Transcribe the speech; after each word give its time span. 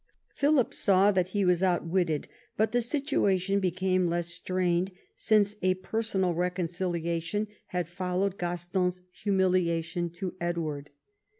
Philip 0.33 0.73
saw 0.73 1.11
that 1.11 1.27
he 1.27 1.45
was 1.45 1.61
outwitted, 1.61 2.27
but 2.57 2.71
the 2.71 2.81
situation 2.81 3.59
became 3.59 4.07
less 4.09 4.29
strained 4.29 4.91
since 5.15 5.55
a 5.61 5.75
personal 5.75 6.33
reconciliation 6.33 7.47
had 7.67 7.87
followed 7.87 8.39
Gaston's 8.39 9.01
humiliation 9.11 10.09
to 10.13 10.33
Edward. 10.41 10.89